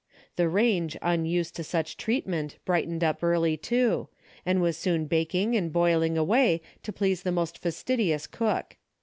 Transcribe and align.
The 0.35 0.49
range 0.49 0.97
unused 1.03 1.55
to 1.57 1.63
such 1.63 1.95
treatment 1.95 2.57
brightened 2.65 3.03
up 3.03 3.19
early 3.21 3.55
too, 3.55 4.07
and 4.43 4.59
was 4.59 4.75
soon 4.75 5.05
baking 5.05 5.55
and 5.55 5.71
boiling 5.71 6.17
away 6.17 6.61
to 6.81 6.91
please 6.91 7.21
the 7.21 7.31
most 7.31 7.59
fastidious 7.59 8.25
cook. 8.25 8.77